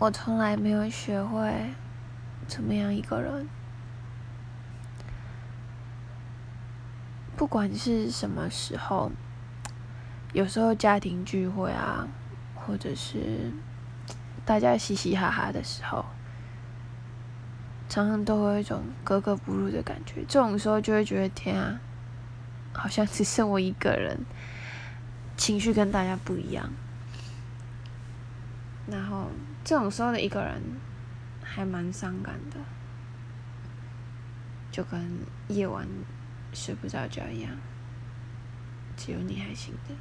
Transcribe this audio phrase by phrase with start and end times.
[0.00, 1.74] 我从来没有学会
[2.46, 3.46] 怎么样一个人。
[7.36, 9.12] 不管是什么时候，
[10.32, 12.08] 有时候家庭聚会啊，
[12.54, 13.52] 或者是
[14.46, 16.06] 大家嘻嘻哈哈的时候，
[17.86, 20.24] 常常都会有一种格格不入的感觉。
[20.26, 21.78] 这种时候就会觉得天啊，
[22.72, 24.24] 好像只剩我一个人，
[25.36, 26.72] 情绪跟大家不一样。
[28.90, 29.28] 然后
[29.64, 30.60] 这种时候的一个人，
[31.42, 32.56] 还蛮伤感的，
[34.70, 35.00] 就跟
[35.48, 35.86] 夜晚。
[36.52, 37.52] 睡不着觉一样，
[38.96, 39.94] 只有你还醒着。